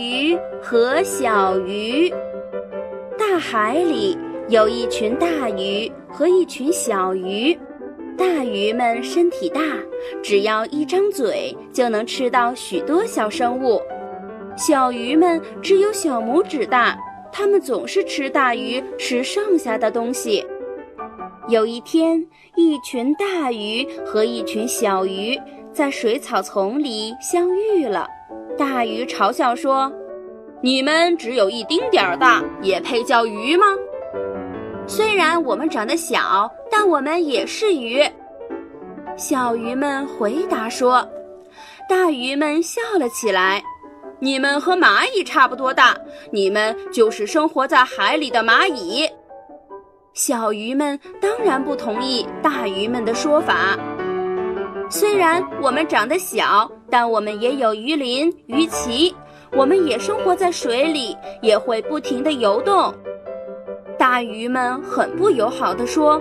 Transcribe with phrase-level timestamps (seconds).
[0.00, 2.08] 鱼和小鱼，
[3.18, 4.16] 大海里
[4.48, 7.54] 有一群大鱼和一群小鱼。
[8.16, 9.60] 大鱼们身体大，
[10.22, 13.78] 只要一张嘴就能吃到许多小生物。
[14.56, 16.98] 小鱼们只有小拇指大，
[17.30, 20.42] 它们总是吃大鱼吃剩下的东西。
[21.46, 22.26] 有一天，
[22.56, 25.38] 一群大鱼和一群小鱼
[25.74, 28.08] 在水草丛里相遇了。
[28.60, 29.90] 大鱼嘲笑说
[30.60, 33.64] ：“你们只有一丁点儿大，也配叫鱼吗？”
[34.86, 38.04] 虽然我们长得小，但我们也是鱼。
[39.16, 41.08] 小鱼们回答说
[41.88, 43.62] ：“大鱼们笑了起来。
[44.18, 45.96] 你们和蚂蚁差不多大，
[46.30, 49.08] 你们就是生活在海里的蚂蚁。”
[50.12, 53.74] 小鱼们当然不同意大鱼们的说法。
[54.90, 59.14] 虽然我们长得小，但我们也有鱼鳞、鱼鳍，
[59.52, 62.92] 我们也生活在水里，也会不停地游动。
[63.98, 66.20] 大鱼们很不友好地说：“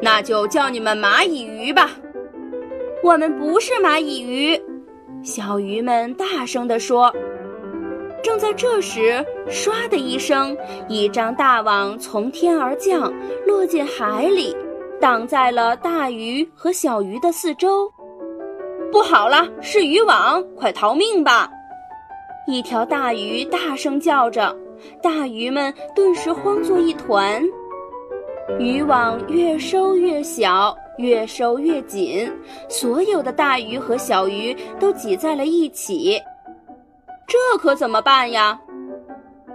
[0.00, 1.90] 那就叫你们蚂蚁鱼吧。”
[3.02, 4.60] 我们不是蚂蚁鱼，
[5.22, 7.14] 小鱼们大声地说。
[8.22, 10.56] 正在这时，唰的一声，
[10.88, 13.12] 一张大网从天而降，
[13.46, 14.54] 落进海里，
[15.00, 17.92] 挡在了大鱼和小鱼的四周。
[18.90, 21.50] 不好了，是渔网，快逃命吧！
[22.46, 24.54] 一条大鱼大声叫着。
[25.02, 27.42] 大鱼们顿时慌作一团，
[28.58, 32.32] 渔网越收越小，越收越紧，
[32.68, 36.20] 所有的大鱼和小鱼都挤在了一起。
[37.26, 38.58] 这可怎么办呀？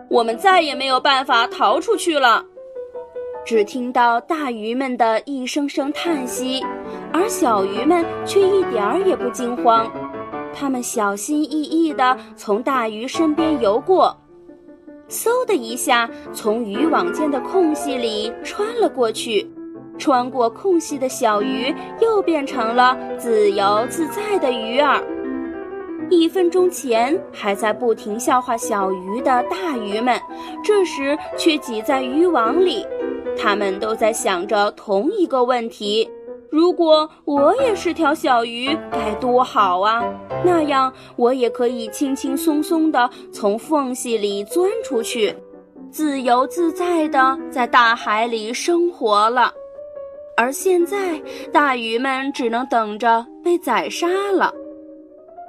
[0.10, 2.44] 我们再也没有办法逃出去了。
[3.46, 6.64] 只听到大鱼们的一声声叹息，
[7.14, 9.90] 而小鱼们却一点儿也不惊慌，
[10.52, 14.18] 它们小心翼翼地从大鱼身边游过。
[15.08, 19.48] 嗖的一下，从渔网间的空隙里穿了过去。
[19.96, 25.00] 穿过空隙的小鱼又变成了自由自在的鱼儿。
[26.10, 30.20] 一分钟前还在不停笑话小鱼的大鱼们，
[30.64, 32.84] 这时却挤在渔网里。
[33.38, 36.10] 他们都在想着同一个问题。
[36.54, 40.04] 如果我也是条小鱼，该多好啊！
[40.46, 45.36] 那样我也可以轻轻松松地从缝隙里钻出去，
[45.90, 49.52] 自由自在地在大海里生活了。
[50.38, 51.20] 而现在，
[51.52, 54.54] 大鱼们只能等着被宰杀了。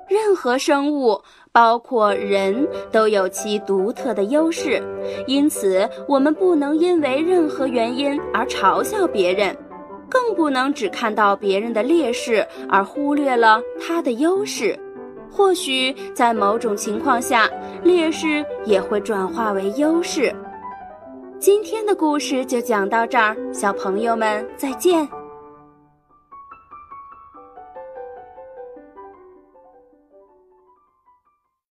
[0.09, 1.21] 任何生物，
[1.53, 4.83] 包括人都有其独特的优势，
[5.27, 9.55] 因此我们不能因为任何原因而嘲笑别人。
[10.15, 14.79] 更不能只看到别人的劣势而忽略了他的优势。
[15.29, 17.51] 或许在某种情况下，
[17.83, 20.33] 劣势也会转化为优势。
[21.41, 25.07] 今天的故事就讲到这儿，小朋友们再见。